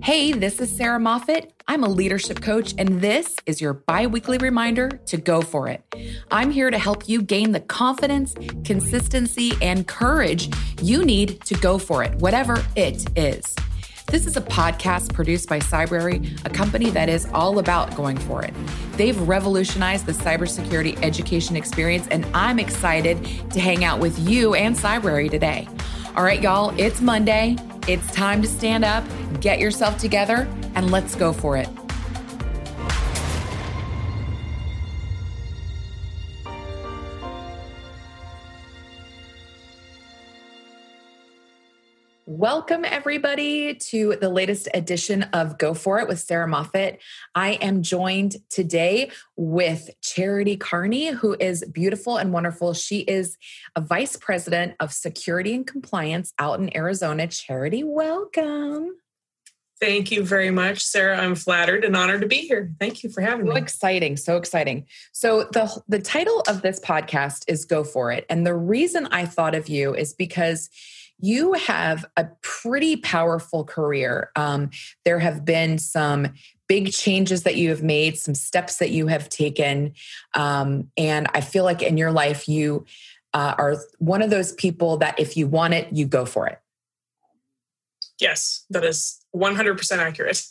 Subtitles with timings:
[0.00, 1.52] Hey, this is Sarah Moffat.
[1.68, 5.82] I'm a leadership coach, and this is your bi weekly reminder to go for it.
[6.30, 8.34] I'm here to help you gain the confidence,
[8.64, 10.50] consistency, and courage
[10.80, 13.54] you need to go for it, whatever it is.
[14.06, 18.42] This is a podcast produced by Cybrary, a company that is all about going for
[18.42, 18.54] it.
[18.96, 24.74] They've revolutionized the cybersecurity education experience, and I'm excited to hang out with you and
[24.74, 25.68] Cybrary today.
[26.16, 27.56] All right, y'all, it's Monday.
[27.88, 29.04] It's time to stand up,
[29.40, 31.68] get yourself together, and let's go for it.
[42.34, 46.98] Welcome, everybody, to the latest edition of Go For It with Sarah Moffat.
[47.34, 52.72] I am joined today with Charity Carney, who is beautiful and wonderful.
[52.72, 53.36] She is
[53.76, 57.26] a vice president of security and compliance out in Arizona.
[57.26, 58.96] Charity, welcome.
[59.78, 61.18] Thank you very much, Sarah.
[61.18, 62.72] I'm flattered and honored to be here.
[62.80, 63.58] Thank you for having so me.
[63.58, 64.86] So exciting, so exciting.
[65.12, 68.24] So the the title of this podcast is Go For It.
[68.30, 70.70] And the reason I thought of you is because
[71.22, 74.30] you have a pretty powerful career.
[74.34, 74.70] Um,
[75.04, 76.34] there have been some
[76.68, 79.92] big changes that you have made, some steps that you have taken.
[80.34, 82.84] Um, and I feel like in your life, you
[83.32, 86.58] uh, are one of those people that if you want it, you go for it.
[88.20, 90.44] Yes, that is 100% accurate.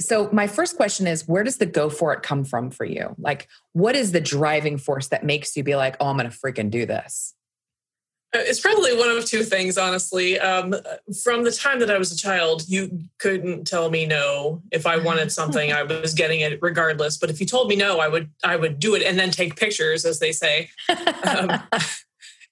[0.00, 3.14] So, my first question is where does the go for it come from for you?
[3.18, 6.36] Like, what is the driving force that makes you be like, oh, I'm going to
[6.36, 7.34] freaking do this?
[8.32, 10.38] It's probably one of two things, honestly.
[10.38, 10.74] Um,
[11.22, 14.62] from the time that I was a child, you couldn't tell me no.
[14.70, 17.16] If I wanted something, I was getting it regardless.
[17.16, 19.56] But if you told me no, I would I would do it and then take
[19.56, 20.70] pictures, as they say.
[21.22, 21.50] Um,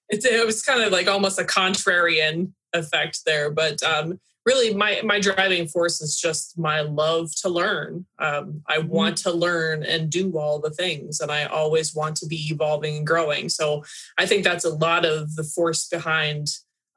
[0.09, 3.49] it, it, was kind of like almost a contrarian effect there.
[3.51, 8.77] But um, really my my driving force is just my love to learn um, i
[8.77, 8.87] mm-hmm.
[8.87, 12.97] want to learn and do all the things and i always want to be evolving
[12.97, 13.83] and growing so
[14.17, 16.47] i think that's a lot of the force behind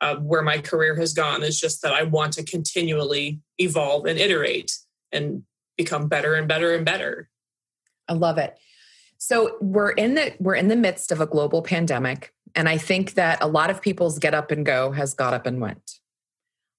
[0.01, 4.19] uh, where my career has gone is just that i want to continually evolve and
[4.19, 4.73] iterate
[5.11, 5.43] and
[5.77, 7.29] become better and better and better
[8.09, 8.57] i love it
[9.19, 13.15] so we're in the we're in the midst of a global pandemic and i think
[13.15, 16.01] that a lot of people's get up and go has got up and went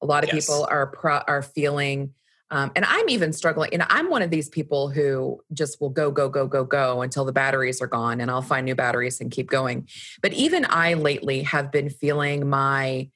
[0.04, 0.46] a lot of yes.
[0.46, 2.14] people are pro, are feeling,
[2.52, 3.70] um, and I'm even struggling.
[3.74, 7.26] And I'm one of these people who just will go, go, go, go, go until
[7.26, 9.88] the batteries are gone, and I'll find new batteries and keep going.
[10.22, 13.10] But even I lately have been feeling my,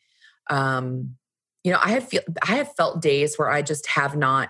[0.50, 1.18] um,
[1.64, 4.50] you know, I have feel I have felt days where I just have not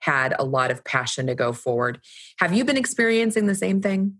[0.00, 2.00] had a lot of passion to go forward.
[2.38, 4.16] Have you been experiencing the same thing?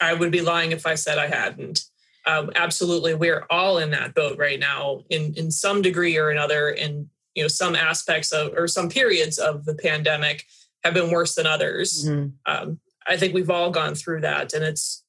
[0.00, 1.84] I would be lying if I said I hadn't
[2.26, 6.70] um, absolutely we're all in that boat right now in in some degree or another
[6.70, 10.44] in you know some aspects of or some periods of the pandemic
[10.84, 12.28] have been worse than others mm-hmm.
[12.46, 15.04] um, i think we've all gone through that and it's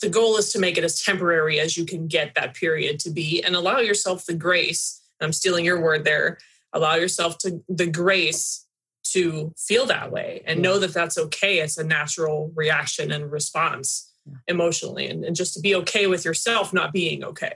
[0.00, 3.10] the goal is to make it as temporary as you can get that period to
[3.10, 6.38] be and allow yourself the grace i'm stealing your word there
[6.74, 8.66] allow yourself to the grace
[9.12, 14.08] to feel that way and know that that's okay it's a natural reaction and response
[14.46, 17.54] emotionally and, and just to be okay with yourself not being okay.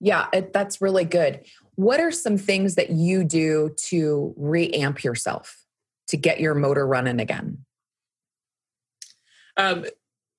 [0.00, 1.44] Yeah, it, that's really good.
[1.76, 5.64] What are some things that you do to reamp yourself
[6.08, 7.64] to get your motor running again?
[9.56, 9.84] Um,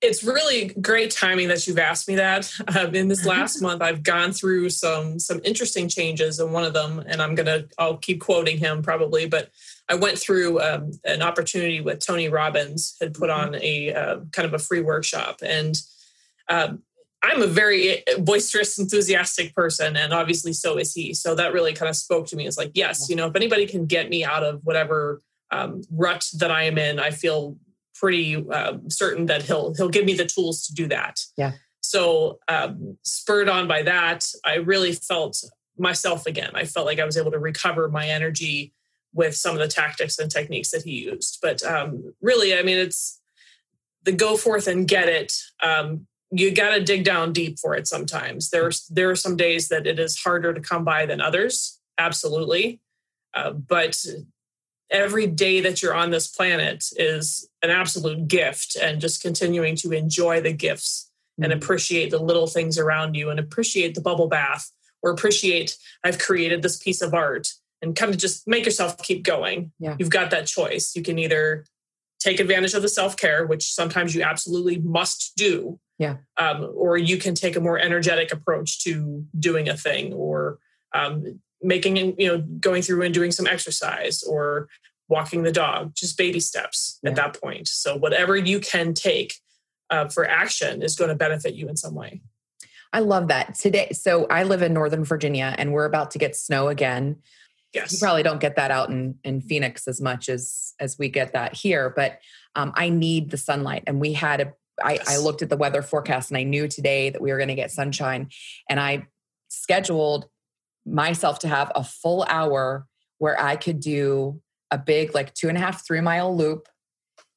[0.01, 2.51] it's really great timing that you've asked me that.
[2.77, 6.73] Um, in this last month, I've gone through some some interesting changes, and one of
[6.73, 9.49] them, and I'm gonna I'll keep quoting him probably, but
[9.89, 13.55] I went through um, an opportunity with Tony Robbins had put mm-hmm.
[13.55, 15.75] on a uh, kind of a free workshop, and
[16.49, 16.83] um,
[17.23, 21.13] I'm a very boisterous, enthusiastic person, and obviously so is he.
[21.13, 22.45] So that really kind of spoke to me.
[22.45, 26.27] It's like, yes, you know, if anybody can get me out of whatever um, rut
[26.39, 27.57] that I am in, I feel
[27.95, 31.21] pretty uh, certain that he'll he'll give me the tools to do that.
[31.37, 31.53] Yeah.
[31.79, 35.41] So um, spurred on by that, I really felt
[35.77, 36.51] myself again.
[36.53, 38.73] I felt like I was able to recover my energy
[39.13, 41.39] with some of the tactics and techniques that he used.
[41.41, 43.21] But um, really, I mean, it's
[44.03, 45.33] the go forth and get it.
[45.61, 48.49] Um, you got to dig down deep for it sometimes.
[48.49, 52.81] There's there are some days that it is harder to come by than others, absolutely.
[53.33, 54.03] Uh, but
[54.89, 59.91] every day that you're on this planet is an absolute gift, and just continuing to
[59.91, 61.43] enjoy the gifts mm-hmm.
[61.43, 64.71] and appreciate the little things around you, and appreciate the bubble bath,
[65.03, 69.23] or appreciate I've created this piece of art and kind of just make yourself keep
[69.23, 69.71] going.
[69.79, 69.95] Yeah.
[69.99, 70.95] You've got that choice.
[70.95, 71.65] You can either
[72.19, 75.79] take advantage of the self care, which sometimes you absolutely must do.
[75.99, 76.17] Yeah.
[76.37, 80.57] Um, or you can take a more energetic approach to doing a thing or,
[80.95, 84.67] um, making you know going through and doing some exercise or
[85.07, 87.09] walking the dog just baby steps yeah.
[87.09, 89.35] at that point so whatever you can take
[89.89, 92.21] uh, for action is going to benefit you in some way
[92.91, 96.35] i love that today so i live in northern virginia and we're about to get
[96.35, 97.15] snow again
[97.73, 101.09] yes you probably don't get that out in in phoenix as much as as we
[101.09, 102.19] get that here but
[102.55, 105.07] um, i need the sunlight and we had a I, yes.
[105.07, 107.55] I looked at the weather forecast and I knew today that we were going to
[107.55, 108.29] get sunshine.
[108.69, 109.05] And I
[109.49, 110.27] scheduled
[110.85, 112.87] myself to have a full hour
[113.17, 114.41] where I could do
[114.71, 116.67] a big, like two and a half, three mile loop.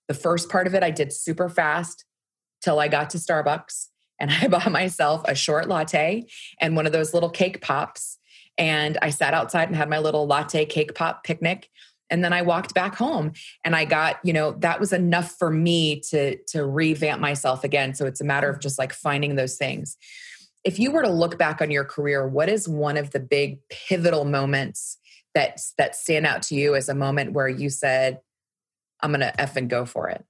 [0.08, 2.04] The first part of it I did super fast
[2.62, 6.26] till I got to Starbucks and I bought myself a short latte
[6.60, 8.18] and one of those little cake pops.
[8.58, 11.70] And I sat outside and had my little latte cake pop picnic.
[12.08, 13.32] And then I walked back home
[13.64, 17.94] and I got, you know, that was enough for me to to revamp myself again.
[17.94, 19.96] So it's a matter of just like finding those things
[20.66, 23.60] if you were to look back on your career, what is one of the big
[23.70, 24.98] pivotal moments
[25.32, 28.20] that that stand out to you as a moment where you said,
[29.00, 30.24] "I'm going to f and go for it"?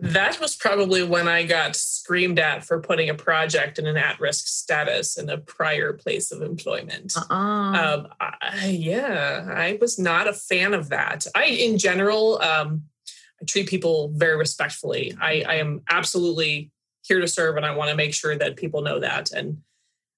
[0.00, 4.46] That was probably when I got screamed at for putting a project in an at-risk
[4.46, 7.14] status in a prior place of employment.
[7.16, 7.34] Uh-uh.
[7.34, 11.26] Um, I, yeah, I was not a fan of that.
[11.34, 12.84] I, in general, um,
[13.40, 15.16] I treat people very respectfully.
[15.20, 16.70] I, I am absolutely
[17.02, 19.32] here to serve and I want to make sure that people know that.
[19.32, 19.62] And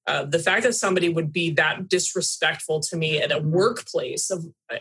[0.07, 3.51] uh, the fact that somebody would be that disrespectful to me at a mm-hmm.
[3.51, 4.79] workplace of uh,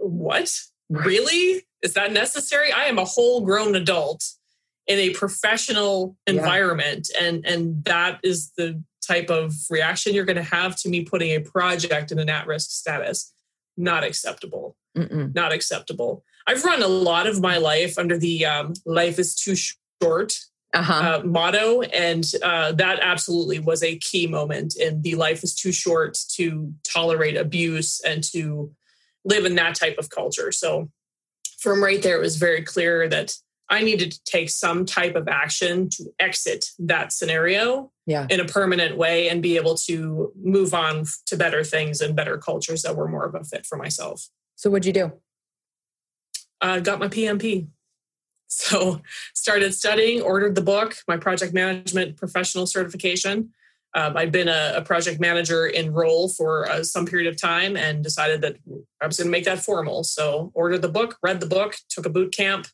[0.00, 0.58] what
[0.88, 2.72] really is that necessary?
[2.72, 4.24] I am a whole grown adult
[4.90, 7.26] in a professional environment, yeah.
[7.26, 11.30] and and that is the type of reaction you're going to have to me putting
[11.30, 13.32] a project in an at-risk status.
[13.76, 14.76] Not acceptable.
[14.98, 15.32] Mm-mm.
[15.34, 16.24] Not acceptable.
[16.46, 19.54] I've run a lot of my life under the um, "life is too
[20.02, 20.36] short"
[20.74, 21.20] uh-huh.
[21.22, 21.82] uh, motto.
[21.82, 26.72] And uh, that absolutely was a key moment in the life is too short to
[26.84, 28.72] tolerate abuse and to
[29.24, 30.50] live in that type of culture.
[30.52, 30.90] So
[31.60, 33.34] from right there, it was very clear that
[33.70, 38.26] I needed to take some type of action to exit that scenario yeah.
[38.28, 42.36] in a permanent way and be able to move on to better things and better
[42.36, 44.28] cultures that were more of a fit for myself.
[44.56, 45.12] So, what'd you do?
[46.60, 47.68] I uh, got my PMP.
[48.52, 49.00] So
[49.32, 53.50] started studying, ordered the book, my project management professional certification.
[53.94, 57.76] Um, I'd been a, a, project manager in role for uh, some period of time
[57.76, 58.56] and decided that
[59.00, 60.04] I was going to make that formal.
[60.04, 62.66] So ordered the book, read the book, took a boot camp,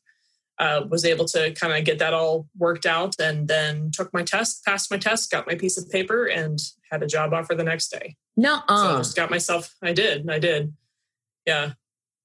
[0.58, 4.23] uh, was able to kind of get that all worked out, and then took my
[4.23, 6.58] test, passed my test, got my piece of paper, and
[6.91, 8.17] had a job offer the next day.
[8.37, 9.75] No, so I just got myself.
[9.82, 10.29] I did.
[10.29, 10.75] I did.
[11.47, 11.73] Yeah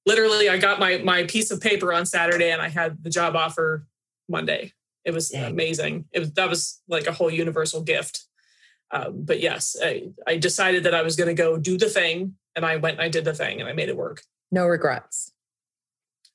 [0.05, 3.35] literally I got my my piece of paper on Saturday and I had the job
[3.35, 3.87] offer
[4.27, 4.73] Monday.
[5.05, 5.51] It was Dang.
[5.51, 6.05] amazing.
[6.11, 8.25] It was that was like a whole universal gift.
[8.91, 12.35] Um, but yes, I, I decided that I was going to go do the thing,
[12.57, 14.21] and I went and I did the thing, and I made it work.
[14.51, 15.31] No regrets.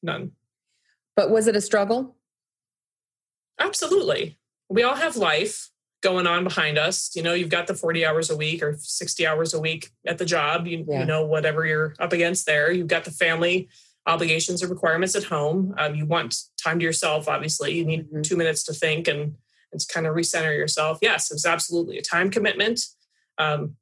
[0.03, 0.33] None.
[1.17, 2.15] But was it a struggle?
[3.59, 4.39] Absolutely.
[4.69, 5.71] We all have life
[6.03, 7.11] going on behind us.
[7.17, 10.19] You know, you've got the 40 hours a week or 60 hours a week at
[10.19, 10.67] the job.
[10.67, 11.01] You, yeah.
[11.01, 12.71] you know, whatever you're up against there.
[12.71, 13.69] You've got the family
[14.07, 15.75] obligations or requirements at home.
[15.79, 17.75] Um, you want time to yourself, obviously.
[17.75, 18.23] You need mm-hmm.
[18.23, 19.37] two minutes to think and,
[19.73, 20.99] and to kind of recenter yourself.
[21.03, 22.81] Yes, it's absolutely a time commitment.
[23.39, 23.77] Um,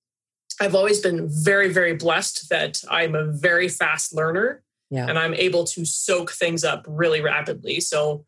[0.61, 4.63] I've always been very, very blessed that I'm a very fast learner
[4.95, 5.07] yeah.
[5.09, 7.81] and I'm able to soak things up really rapidly.
[7.81, 8.25] So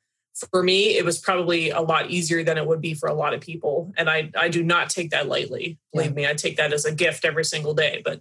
[0.51, 3.33] for me, it was probably a lot easier than it would be for a lot
[3.35, 3.93] of people.
[3.97, 5.79] And I, I do not take that lightly.
[5.93, 6.15] Believe yeah.
[6.15, 8.03] me, I take that as a gift every single day.
[8.05, 8.21] But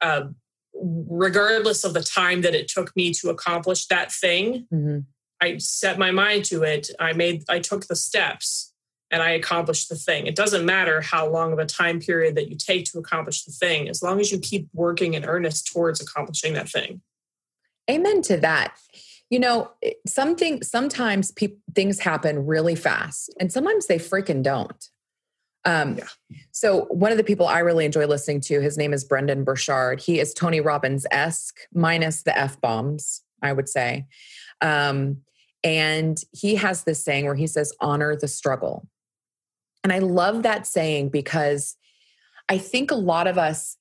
[0.00, 0.28] uh,
[0.74, 5.00] regardless of the time that it took me to accomplish that thing, mm-hmm.
[5.40, 6.88] I set my mind to it.
[6.98, 8.72] I made, I took the steps
[9.10, 10.26] and I accomplished the thing.
[10.26, 13.52] It doesn't matter how long of a time period that you take to accomplish the
[13.52, 17.02] thing, as long as you keep working in earnest towards accomplishing that thing.
[17.90, 18.76] Amen to that.
[19.30, 19.70] You know
[20.06, 24.88] something sometimes pe- things happen really fast and sometimes they freaking don't.
[25.64, 26.36] Um, yeah.
[26.50, 30.00] so one of the people i really enjoy listening to his name is Brendon Burchard.
[30.00, 34.06] He is tony robbins-esque minus the f-bombs i would say.
[34.60, 35.18] Um,
[35.64, 38.88] and he has this saying where he says honor the struggle.
[39.84, 41.76] And i love that saying because
[42.48, 43.76] i think a lot of us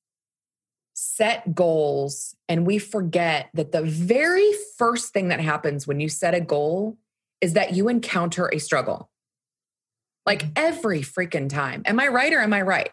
[1.04, 6.36] set goals and we forget that the very first thing that happens when you set
[6.36, 6.96] a goal
[7.42, 9.10] is that you encounter a struggle.
[10.28, 10.52] Like mm-hmm.
[10.58, 11.82] every freaking time.
[11.86, 12.92] Am I right or am I right?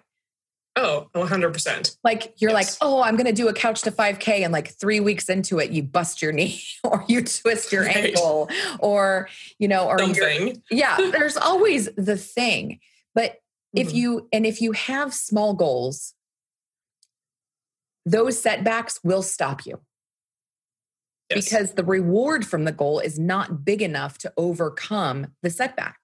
[0.75, 1.99] Oh, 100%.
[2.03, 2.81] Like you're yes.
[2.81, 4.43] like, oh, I'm going to do a couch to 5K.
[4.43, 7.95] And like three weeks into it, you bust your knee or you twist your right.
[7.95, 8.49] ankle
[8.79, 10.63] or, you know, or something.
[10.71, 12.81] Yeah, there's always the thing.
[13.15, 13.81] But mm-hmm.
[13.81, 16.15] if you, and if you have small goals,
[18.11, 19.81] those setbacks will stop you
[21.31, 21.45] Yes.
[21.45, 25.99] because the reward from the goal is not big enough to overcome the setback.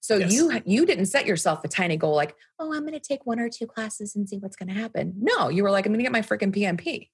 [0.00, 0.32] So Yes.
[0.32, 3.40] you you didn't set yourself a tiny goal like, "Oh, I'm going to take one
[3.40, 6.00] or two classes and see what's going to happen." No, you were like, "I'm going
[6.00, 7.10] to get my freaking PMP."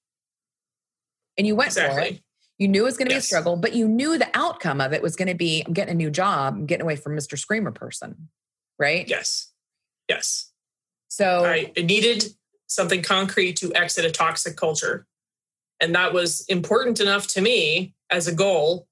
[1.37, 2.21] And you went for it.
[2.59, 4.93] You knew it was going to be a struggle, but you knew the outcome of
[4.93, 7.39] it was going to be I'm getting a new job, I'm getting away from Mr.
[7.39, 8.29] Screamer person.
[8.77, 9.07] Right?
[9.07, 9.51] Yes.
[10.09, 10.51] Yes.
[11.07, 12.25] So I needed
[12.67, 15.05] something concrete to exit a toxic culture.
[15.79, 18.87] And that was important enough to me as a goal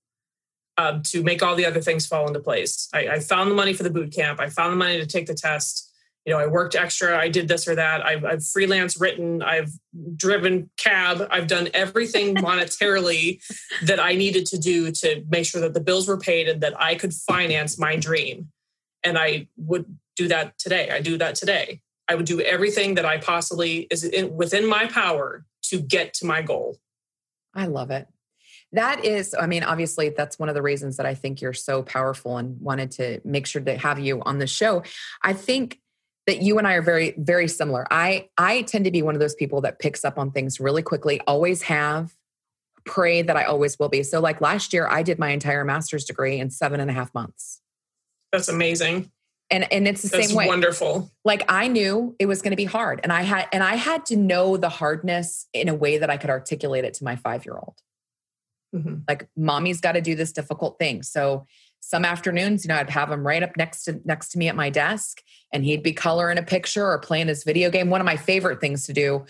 [0.77, 2.89] um, to make all the other things fall into place.
[2.93, 4.39] I, I found the money for the boot camp.
[4.39, 5.89] I found the money to take the test.
[6.25, 7.17] You know, I worked extra.
[7.17, 8.05] I did this or that.
[8.05, 9.41] I've, I've freelance written.
[9.41, 9.71] I've
[10.15, 11.27] driven cab.
[11.31, 13.41] I've done everything monetarily
[13.85, 16.79] that I needed to do to make sure that the bills were paid and that
[16.79, 18.49] I could finance my dream.
[19.03, 19.85] And I would
[20.15, 20.91] do that today.
[20.91, 21.81] I do that today.
[22.11, 26.25] I would do everything that I possibly is in, within my power to get to
[26.25, 26.77] my goal.
[27.55, 28.05] I love it.
[28.73, 31.83] That is, I mean, obviously, that's one of the reasons that I think you're so
[31.83, 34.83] powerful and wanted to make sure to have you on the show.
[35.21, 35.79] I think
[36.27, 37.87] that you and I are very, very similar.
[37.89, 40.81] I I tend to be one of those people that picks up on things really
[40.81, 42.13] quickly, always have,
[42.85, 44.03] pray that I always will be.
[44.03, 47.13] So, like last year, I did my entire master's degree in seven and a half
[47.13, 47.61] months.
[48.33, 49.11] That's amazing.
[49.51, 50.47] And and it's the That's same way.
[50.47, 51.11] wonderful.
[51.25, 54.05] like I knew it was going to be hard and I had and I had
[54.07, 57.75] to know the hardness in a way that I could articulate it to my 5-year-old.
[58.73, 59.03] Mhm.
[59.07, 61.03] Like mommy's got to do this difficult thing.
[61.03, 61.45] So
[61.81, 64.55] some afternoons, you know, I'd have him right up next to next to me at
[64.55, 67.89] my desk and he'd be coloring a picture or playing his video game.
[67.89, 69.25] One of my favorite things to do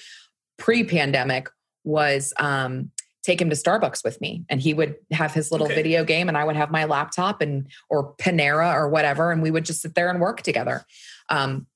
[0.59, 1.49] pre-pandemic
[1.83, 2.91] was um
[3.23, 5.75] take him to Starbucks with me and he would have his little Okay.
[5.75, 9.51] video game and I would have my laptop and or Panera or whatever and we
[9.51, 10.85] would just sit there and work together.
[11.29, 11.67] Um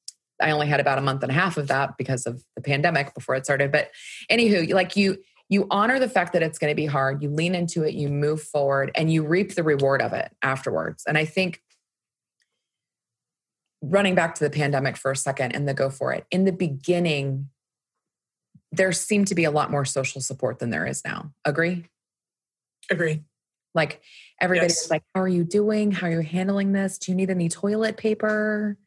[0.41, 3.13] I only had about a month and a half of that because of the pandemic
[3.13, 3.71] before it started.
[3.71, 3.91] But
[4.29, 7.53] anywho, like you you honor the fact that it's going to be hard, you lean
[7.53, 11.03] into it, you move forward, and you reap the reward of it afterwards.
[11.07, 11.61] And I think
[13.81, 16.25] running back to the pandemic for a second and the go for it.
[16.31, 17.49] In the beginning,
[18.75, 21.32] there seemed to be a lot more social support than there is now.
[21.44, 21.86] Agree?
[22.89, 23.24] Agree.
[23.74, 24.01] Like
[24.39, 24.89] everybody's Yes.
[24.89, 25.91] like, How are you doing?
[25.91, 26.98] How are you handling this?
[26.98, 28.77] Do you need any toilet paper?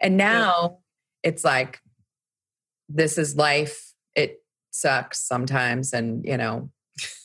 [0.00, 0.78] And now
[1.22, 1.80] it's like,
[2.88, 3.92] this is life.
[4.14, 5.92] It sucks sometimes.
[5.92, 6.70] And, you know,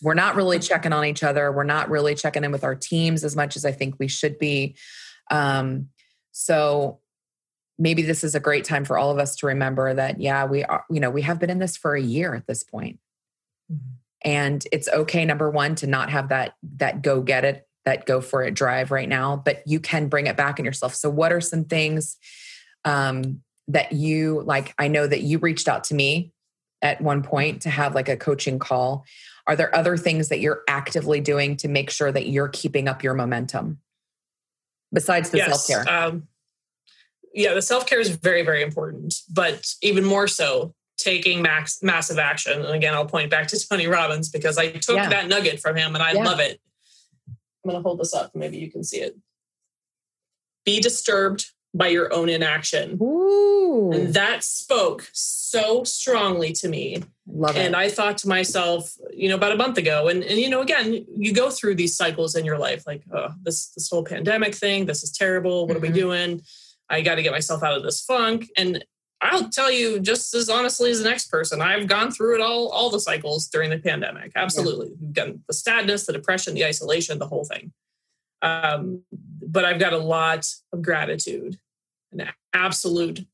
[0.01, 1.51] we're not really checking on each other.
[1.51, 4.39] We're not really checking in with our teams as much as I think we should
[4.39, 4.75] be.
[5.29, 5.89] Um,
[6.31, 6.99] so
[7.77, 10.63] maybe this is a great time for all of us to remember that, yeah, we
[10.63, 12.99] are, you know, we have been in this for a year at this point.
[14.23, 18.19] And it's okay number one to not have that that go get it that go
[18.19, 20.95] for it drive right now but you can bring it back in yourself.
[20.95, 22.17] So what are some things
[22.83, 26.31] um that you like i know that you reached out to me
[26.81, 29.05] at one point to have like a coaching call.
[29.45, 33.03] Are there other things that you're actively doing to make sure that you're keeping up
[33.03, 33.79] your momentum
[34.93, 35.65] besides the yes.
[35.65, 35.91] self-care?
[35.91, 36.27] Um,
[37.37, 42.17] yeah, the self care is very, very important, but even more so, taking max massive
[42.17, 42.53] action.
[42.65, 45.09] And again, I'll point back to Tony Robbins because I took Yeah.
[45.09, 46.23] that nugget from him and I Yeah.
[46.23, 46.59] love it.
[47.27, 47.35] I'm
[47.71, 48.35] going to hold this up.
[48.35, 49.15] Maybe you can see it.
[50.65, 52.97] Be disturbed by your own inaction.
[52.99, 57.03] Ooh, And that spoke so strongly to me.
[57.27, 60.39] love it And I thought to myself, you know, about a month ago, and, and
[60.39, 63.89] you know, again, you go through these cycles in your life, like oh, this this
[63.91, 65.67] whole pandemic thing, this is terrible.
[65.67, 65.93] What are we Mhm.
[65.93, 66.41] doing?
[66.89, 68.49] I got to get myself out of this funk.
[68.57, 68.83] And
[69.21, 72.69] I'll tell you, just as honestly as the next person, I've gone through it all,
[72.69, 74.31] all the cycles during the pandemic.
[74.35, 77.71] Absolutely, gotten the sadness, the depression, the isolation, the whole thing.
[78.41, 81.57] Um, but I've got a lot of gratitude,
[82.11, 83.25] an absolute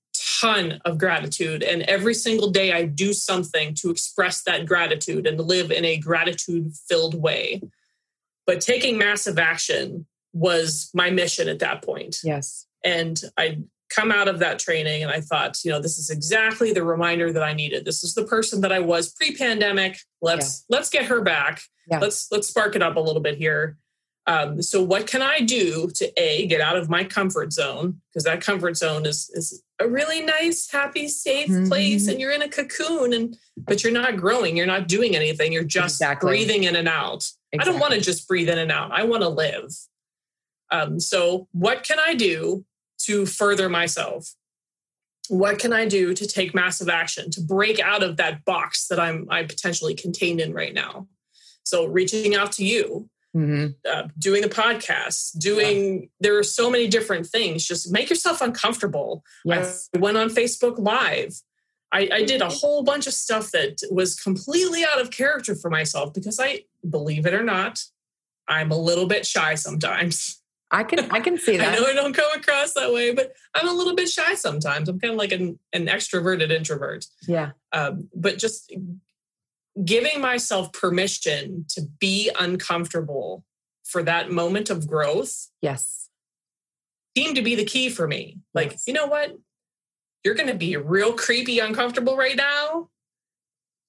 [0.41, 1.63] ton of gratitude.
[1.63, 5.97] And every single day I do something to express that gratitude and live in a
[5.97, 7.61] gratitude filled way.
[8.45, 12.17] But taking massive action was my mission at that point.
[12.23, 13.59] yes And I
[13.89, 17.31] come out of that training and I thought, you know, this is exactly the reminder
[17.31, 17.85] that I needed.
[17.85, 19.97] This is the person that I was pre-pandemic.
[20.21, 21.61] Let's let's get her back.
[21.87, 21.99] Yeah.
[21.99, 23.77] Let's let's spark it up a little bit here.
[24.25, 28.23] Um, so what can I do to a get out of my comfort zone because
[28.23, 32.11] that comfort zone is is a really nice, happy, safe place, Mhm.
[32.11, 35.63] and you're in a cocoon, and but you're not growing, you're not doing anything, you're
[35.65, 36.29] just Exactly.
[36.29, 37.29] breathing in and out.
[37.59, 38.91] I don't want to just breathe in and out.
[38.91, 39.71] I want to live.
[40.71, 42.65] Um, so, what can I do
[42.99, 44.33] to further myself?
[45.29, 48.99] What can I do to take massive action to break out of that box that
[48.99, 51.07] I'm I potentially contained in right now?
[51.63, 56.87] So, reaching out to you, hmm uh, doing the podcast, doing there are so many
[56.87, 57.65] different things.
[57.65, 59.23] Just make yourself uncomfortable.
[59.45, 61.41] yes I went on Facebook Live.
[61.93, 65.69] I, I did a whole bunch of stuff that was completely out of character for
[65.69, 67.83] myself because I, believe it or not,
[68.47, 70.39] I'm a little bit shy sometimes.
[70.73, 71.73] I can I can see that.
[71.73, 74.89] I know I don't come across that way, but I'm a little bit shy sometimes.
[74.89, 77.05] I'm kind of like an, an extroverted introvert.
[77.27, 77.51] Yeah.
[77.71, 78.73] Um, but just
[79.85, 83.45] giving myself permission to be uncomfortable
[83.85, 85.49] for that moment of growth.
[85.61, 86.09] Yes.
[87.15, 88.39] Seemed to be the key for me.
[88.53, 88.83] Like, Yes.
[88.87, 89.37] you know what?
[90.23, 92.89] You're going to be real creepy uncomfortable right now.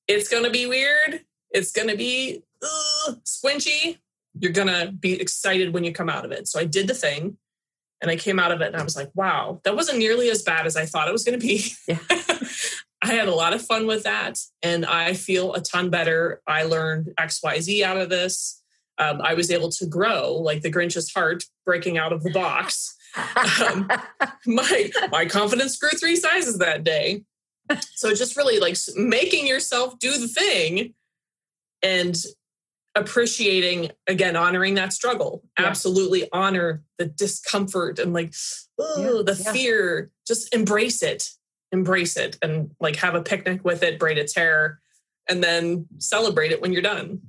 [0.08, 1.24] It's going to be weird.
[1.50, 2.42] It's going to be
[3.24, 3.98] squinchy.
[4.38, 6.48] You're going to be excited when you come out of it.
[6.48, 7.36] So I did the thing
[8.00, 10.42] and I came out of it and I was like, wow, that wasn't nearly as
[10.42, 11.72] bad as I thought it was going to be.
[11.86, 11.98] Yeah.
[13.02, 16.40] I had a lot of fun with that and I feel a ton better.
[16.46, 18.62] I learned XYZ out of this.
[18.96, 22.96] Um, I was able to grow like the Grinch's heart breaking out of the box.
[23.16, 23.90] Um,
[24.46, 27.24] my my confidence grew three sizes that day.
[27.94, 30.94] So just really like making yourself do the thing
[31.82, 32.16] and
[32.96, 35.66] appreciating again honoring that struggle Yeah.
[35.66, 38.32] absolutely honor the discomfort and like
[38.78, 39.52] oh, Yeah, the yeah.
[39.52, 41.30] fear just embrace it
[41.72, 44.80] embrace it and like have a picnic with it braid its hair
[45.28, 47.20] and then celebrate it when you're done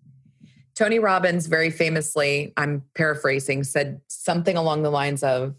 [0.75, 5.55] Tony Robbins very famously, I'm paraphrasing, said something along the lines of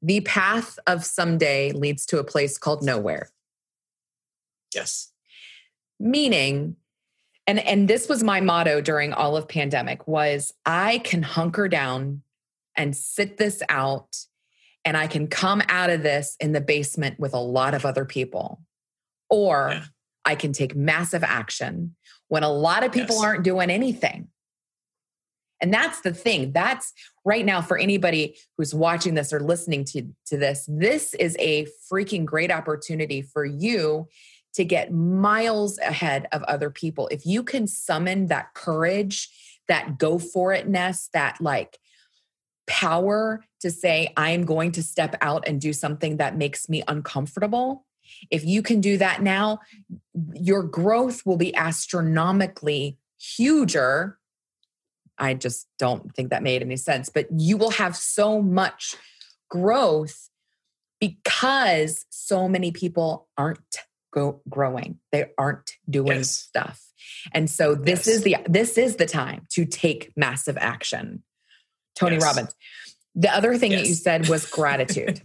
[0.00, 3.28] the path of someday leads to a place called nowhere.
[4.74, 5.12] yes
[6.00, 6.76] Meaning,
[7.46, 12.22] and and this was my motto during all of pandemic was I can hunker down
[12.76, 14.16] and sit this out
[14.84, 18.04] and I can come out of this in the basement with a lot of other
[18.04, 18.60] people.
[19.30, 19.84] Or Yeah.
[20.26, 21.96] I can take massive action
[22.28, 23.24] when a lot of people Yes.
[23.24, 24.28] aren't doing anything.
[25.60, 26.52] And that's the thing.
[26.52, 26.92] That's
[27.24, 30.68] right now for anybody who's watching this or listening to, to this.
[30.68, 34.08] This is a freaking great opportunity for you
[34.54, 37.08] to get miles ahead of other people.
[37.08, 39.28] If you can summon that courage,
[39.68, 41.78] that go for it ness, that like
[42.66, 47.84] power to say, I'm going to step out and do something that makes me uncomfortable.
[48.30, 49.60] If you can do that now,
[50.34, 54.18] your growth will be astronomically huger.
[55.18, 58.94] I just don't think that made any sense, but you will have so much
[59.48, 60.28] growth
[61.00, 63.78] because so many people aren't
[64.14, 64.98] go, growing.
[65.12, 66.30] They aren't doing Yes.
[66.30, 66.80] stuff.
[67.32, 68.16] And so this Yes.
[68.16, 71.22] is the this is the time to take massive action.
[71.96, 72.22] Tony Yes.
[72.22, 72.54] Robbins.
[73.14, 75.22] The other thing that you said was gratitude.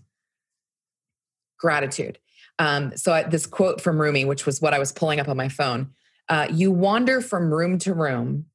[1.57, 2.17] gratitude.
[2.57, 5.35] Um, so I, this quote from Rumi, which was what I was pulling up on
[5.35, 5.91] my phone.
[6.29, 8.45] Uh, you wander from room to room,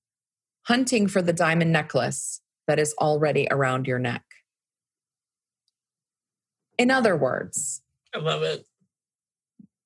[0.62, 4.22] hunting for the diamond necklace that is already around your neck.
[6.78, 7.82] In other words,
[8.14, 8.64] i love it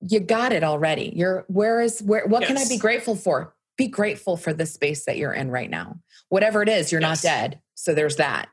[0.00, 1.12] you got it already.
[1.14, 3.54] You're where is where what can I be grateful for?
[3.76, 6.00] Be grateful for the space that you're in right now.
[6.28, 7.24] Whatever it is, you're Yes.
[7.24, 7.60] not dead.
[7.74, 8.48] So there's that.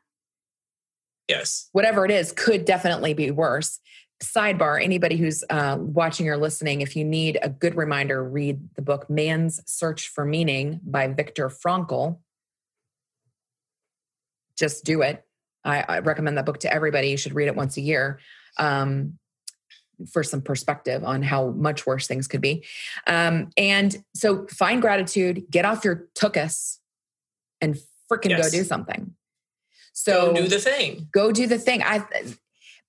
[1.28, 3.80] yes Whatever it is could definitely be worse.
[4.24, 8.82] Sidebar, anybody who's uh, watching or listening, if you need a good reminder, read the
[8.82, 12.20] book Man's Search for Meaning by Viktor Frankl.
[14.58, 15.24] Just do it.
[15.66, 17.10] I, I recommend that book to everybody.
[17.10, 18.20] You should read it once a year.
[18.58, 19.20] Um,
[20.12, 22.64] for some perspective on how much worse things could be.
[23.08, 26.80] Um, and so find gratitude, get off your tuchus
[27.62, 27.76] and
[28.12, 28.52] freaking Yes.
[28.52, 29.16] go do something.
[29.94, 31.82] So go do the thing go do the thing.
[31.84, 32.06] I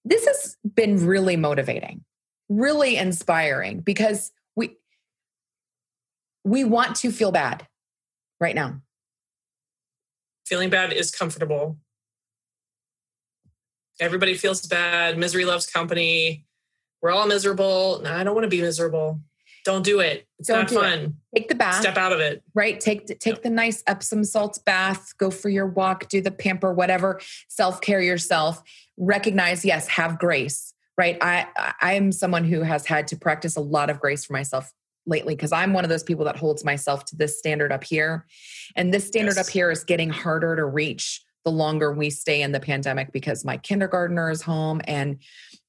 [0.05, 2.05] this has been really motivating,
[2.49, 4.77] really inspiring because we
[6.45, 7.67] we want to feel bad
[8.41, 8.81] right now.
[10.45, 11.77] feeling bad is comfortable
[13.99, 16.46] everybody feels bad misery loves company
[17.07, 19.21] we're all miserable no i don't want to be miserable
[19.65, 20.83] don't do it it's Don't not do it.
[20.83, 21.81] fun Take the bath.
[21.81, 23.43] step out of it right take take Yep.
[23.45, 28.61] the nice epsom salts bath go for your walk do the pamper whatever self-care yourself
[28.97, 31.47] recognize yes have grace right i
[31.81, 34.73] i am someone who has had to practice a lot of grace for myself
[35.07, 38.27] lately because i'm one of those people that holds myself to this standard up here
[38.75, 39.47] and this standard Yes.
[39.47, 43.45] up here is getting harder to reach the longer we stay in the pandemic because
[43.45, 45.19] my kindergartner is home and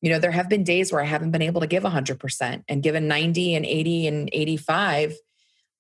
[0.02, 2.84] you know there have been days where i haven't been able to give 100% and
[2.84, 5.14] given 90 and 80 and 85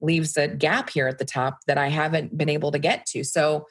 [0.02, 3.24] leaves a gap here at the top that I haven't been able to get to.
[3.24, 3.68] So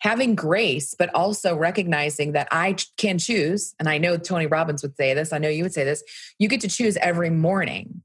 [0.00, 4.96] having grace, but also recognizing that I can choose, and I know Tony Robbins would
[4.96, 6.02] say this, I know you would say this,
[6.38, 8.02] you get to choose every morning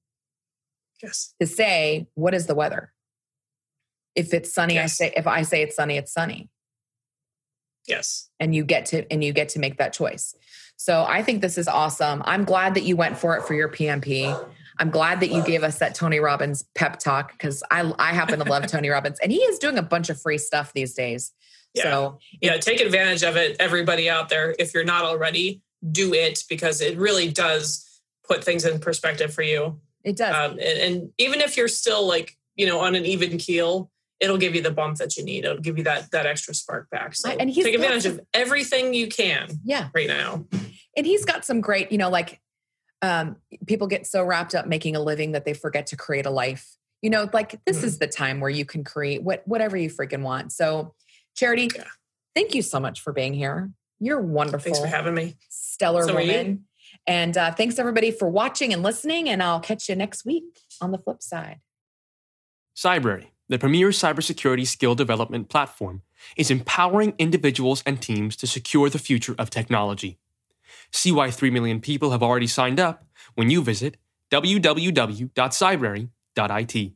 [1.01, 2.91] yes to say, what is the weather?
[4.15, 6.49] If it's sunny, I say, if I say it's sunny, it's sunny.
[7.87, 10.35] Yes And you get to, and you get to make that choice.
[10.77, 12.21] So I think this is awesome.
[12.25, 14.37] I'm glad that you went for it for your PMP.
[14.77, 18.39] I'm glad that you gave us that Tony Robbins pep talk because I I happen
[18.39, 21.31] to love Tony Robbins and he is doing a bunch of free stuff these days.
[21.73, 21.83] Yeah.
[21.83, 23.55] So yeah, take advantage of it.
[23.59, 28.65] Everybody out there, if you're not already, do it because it really does put things
[28.65, 29.79] in perspective for you.
[30.03, 30.35] It does.
[30.35, 33.91] Um, and, and even if you're still like you know on an even keel,
[34.25, 35.45] it'll give you the bump that you need.
[35.45, 37.15] It'll give you that that extra spark back.
[37.15, 39.47] So and he's take advantage some, of everything you can.
[39.63, 40.45] Yeah, right now.
[40.97, 42.41] And he's got some great, you know, like
[43.01, 46.29] um, people get so wrapped up making a living that they forget to create a
[46.31, 46.67] life.
[47.01, 47.85] You know, like this mm-hmm.
[47.85, 50.51] is the time where you can create what whatever you freaking want.
[50.51, 50.95] So
[51.35, 51.83] Charity, yeah.
[52.33, 53.69] thank you so much for being here.
[53.99, 54.59] You're wonderful.
[54.59, 55.35] Thanks for having me.
[55.49, 56.65] Stellar so woman.
[57.07, 59.29] And uh, thanks everybody for watching and listening.
[59.29, 61.59] And I'll catch you next week on the flip side.
[62.75, 66.01] Cybrary, the premier cybersecurity skill development platform,
[66.35, 70.19] is empowering individuals and teams to secure the future of technology.
[70.91, 73.05] See why 3 million people have already signed up
[73.35, 73.97] when you visit
[74.31, 76.91] www.cybrary.it.